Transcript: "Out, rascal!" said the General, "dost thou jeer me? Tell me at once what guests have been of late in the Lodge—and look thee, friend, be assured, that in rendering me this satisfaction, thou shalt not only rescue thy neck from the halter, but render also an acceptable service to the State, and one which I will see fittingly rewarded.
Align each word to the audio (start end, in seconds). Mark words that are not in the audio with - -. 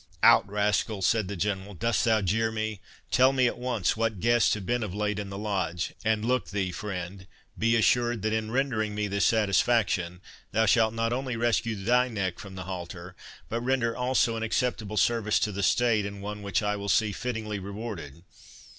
"Out, 0.23 0.49
rascal!" 0.49 1.03
said 1.03 1.27
the 1.27 1.35
General, 1.35 1.75
"dost 1.75 2.03
thou 2.03 2.21
jeer 2.23 2.51
me? 2.51 2.81
Tell 3.11 3.31
me 3.31 3.45
at 3.45 3.59
once 3.59 3.95
what 3.95 4.19
guests 4.19 4.55
have 4.55 4.65
been 4.65 4.81
of 4.81 4.95
late 4.95 5.19
in 5.19 5.29
the 5.29 5.37
Lodge—and 5.37 6.25
look 6.25 6.47
thee, 6.49 6.71
friend, 6.71 7.27
be 7.55 7.75
assured, 7.75 8.23
that 8.23 8.33
in 8.33 8.49
rendering 8.49 8.95
me 8.95 9.07
this 9.07 9.25
satisfaction, 9.27 10.19
thou 10.53 10.65
shalt 10.65 10.95
not 10.95 11.13
only 11.13 11.35
rescue 11.35 11.75
thy 11.75 12.07
neck 12.07 12.39
from 12.39 12.55
the 12.55 12.63
halter, 12.63 13.15
but 13.47 13.61
render 13.61 13.95
also 13.95 14.35
an 14.35 14.41
acceptable 14.41 14.97
service 14.97 15.37
to 15.37 15.51
the 15.51 15.61
State, 15.61 16.03
and 16.03 16.23
one 16.23 16.41
which 16.41 16.63
I 16.63 16.75
will 16.77 16.89
see 16.89 17.11
fittingly 17.11 17.59
rewarded. 17.59 18.23